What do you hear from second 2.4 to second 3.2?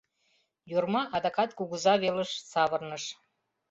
савырныш.